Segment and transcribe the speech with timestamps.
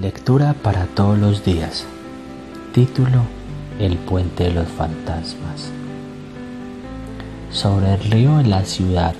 [0.00, 1.84] Lectura para todos los días.
[2.72, 3.24] Título
[3.78, 5.70] El puente de los fantasmas.
[7.50, 9.14] Sobre el río en la ciudad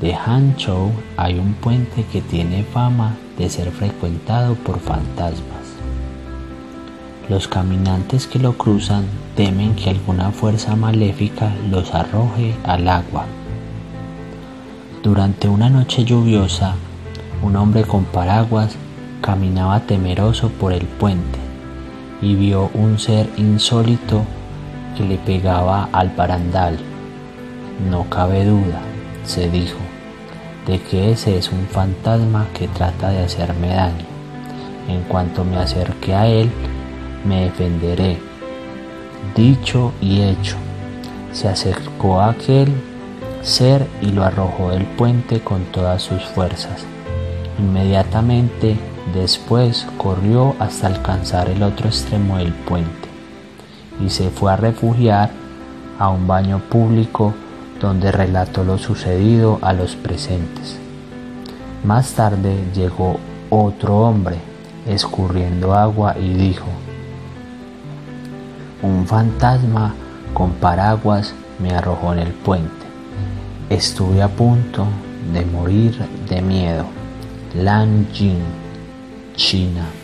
[0.00, 5.42] de Hanzhou hay un puente que tiene fama de ser frecuentado por fantasmas.
[7.28, 13.26] Los caminantes que lo cruzan temen que alguna fuerza maléfica los arroje al agua.
[15.02, 16.76] Durante una noche lluviosa,
[17.42, 18.76] un hombre con paraguas
[19.22, 21.38] caminaba temeroso por el puente
[22.20, 24.22] y vio un ser insólito
[24.96, 26.78] que le pegaba al barandal.
[27.88, 28.80] No cabe duda,
[29.24, 29.78] se dijo,
[30.66, 34.04] de que ese es un fantasma que trata de hacerme daño.
[34.88, 36.50] En cuanto me acerque a él,
[37.24, 38.18] me defenderé.
[39.34, 40.56] Dicho y hecho,
[41.32, 42.72] se acercó a aquel
[43.42, 46.84] ser y lo arrojó del puente con todas sus fuerzas.
[47.58, 48.76] Inmediatamente
[49.14, 53.08] Después corrió hasta alcanzar el otro extremo del puente
[54.00, 55.30] y se fue a refugiar
[55.98, 57.34] a un baño público
[57.80, 60.78] donde relató lo sucedido a los presentes.
[61.84, 63.18] Más tarde llegó
[63.50, 64.36] otro hombre
[64.86, 66.66] escurriendo agua y dijo,
[68.82, 69.94] un fantasma
[70.32, 72.86] con paraguas me arrojó en el puente.
[73.68, 74.86] Estuve a punto
[75.32, 75.96] de morir
[76.28, 76.84] de miedo.
[77.54, 78.61] Lan Jing
[79.36, 80.01] China.